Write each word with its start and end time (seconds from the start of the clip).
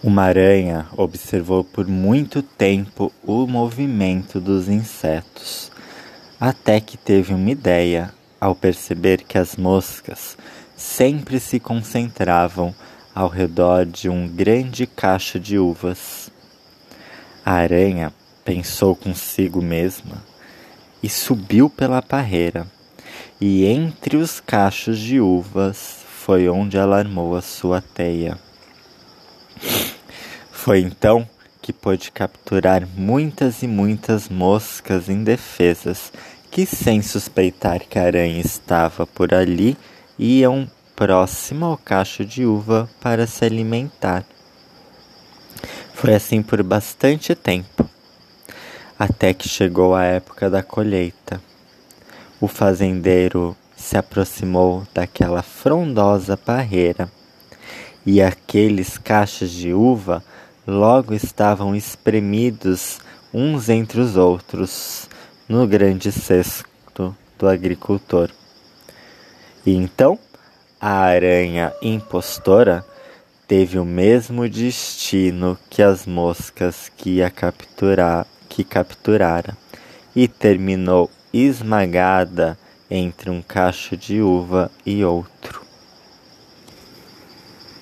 Uma 0.00 0.22
aranha 0.22 0.86
observou 0.96 1.64
por 1.64 1.88
muito 1.88 2.40
tempo 2.40 3.12
o 3.26 3.48
movimento 3.48 4.40
dos 4.40 4.68
insetos, 4.68 5.72
até 6.38 6.80
que 6.80 6.96
teve 6.96 7.34
uma 7.34 7.50
ideia 7.50 8.14
ao 8.40 8.54
perceber 8.54 9.24
que 9.24 9.36
as 9.36 9.56
moscas 9.56 10.38
sempre 10.76 11.40
se 11.40 11.58
concentravam 11.58 12.72
ao 13.12 13.26
redor 13.26 13.84
de 13.84 14.08
um 14.08 14.28
grande 14.28 14.86
cacho 14.86 15.40
de 15.40 15.58
uvas. 15.58 16.30
A 17.44 17.54
aranha 17.54 18.14
pensou 18.44 18.94
consigo 18.94 19.60
mesma 19.60 20.22
e 21.02 21.08
subiu 21.08 21.68
pela 21.68 22.00
parreira, 22.00 22.68
e 23.40 23.64
entre 23.64 24.16
os 24.16 24.38
cachos 24.38 25.00
de 25.00 25.20
uvas 25.20 26.04
foi 26.24 26.48
onde 26.48 26.76
ela 26.76 26.98
armou 26.98 27.34
a 27.34 27.42
sua 27.42 27.80
teia. 27.80 28.38
Foi 30.68 30.80
então 30.80 31.26
que 31.62 31.72
pôde 31.72 32.12
capturar 32.12 32.86
muitas 32.94 33.62
e 33.62 33.66
muitas 33.66 34.28
moscas 34.28 35.08
indefesas 35.08 36.12
que, 36.50 36.66
sem 36.66 37.00
suspeitar 37.00 37.78
que 37.88 37.98
a 37.98 38.02
aranha 38.02 38.38
estava 38.38 39.06
por 39.06 39.32
ali, 39.32 39.78
iam 40.18 40.70
próximo 40.94 41.64
ao 41.64 41.78
cacho 41.78 42.22
de 42.22 42.44
uva 42.44 42.86
para 43.00 43.26
se 43.26 43.46
alimentar. 43.46 44.26
Foi 45.94 46.14
assim 46.14 46.42
por 46.42 46.62
bastante 46.62 47.34
tempo, 47.34 47.88
até 48.98 49.32
que 49.32 49.48
chegou 49.48 49.94
a 49.94 50.04
época 50.04 50.50
da 50.50 50.62
colheita. 50.62 51.40
O 52.38 52.46
fazendeiro 52.46 53.56
se 53.74 53.96
aproximou 53.96 54.86
daquela 54.92 55.42
frondosa 55.42 56.36
parreira 56.36 57.10
e 58.04 58.20
aqueles 58.20 58.98
cachos 58.98 59.50
de 59.50 59.72
uva 59.72 60.22
logo 60.68 61.14
estavam 61.14 61.74
espremidos 61.74 62.98
uns 63.32 63.70
entre 63.70 64.02
os 64.02 64.18
outros 64.18 65.08
no 65.48 65.66
grande 65.66 66.12
cesto 66.12 67.16
do 67.38 67.48
agricultor. 67.48 68.28
E 69.64 69.74
então 69.74 70.18
a 70.78 70.90
aranha 70.90 71.72
impostora 71.80 72.84
teve 73.46 73.78
o 73.78 73.84
mesmo 73.84 74.46
destino 74.46 75.58
que 75.70 75.82
as 75.82 76.04
moscas 76.04 76.92
que 76.94 77.16
ia 77.16 77.30
capturar, 77.30 78.26
que 78.46 78.62
capturara, 78.62 79.56
e 80.14 80.28
terminou 80.28 81.10
esmagada 81.32 82.58
entre 82.90 83.30
um 83.30 83.40
cacho 83.40 83.96
de 83.96 84.20
uva 84.20 84.70
e 84.84 85.02
outro. 85.02 85.57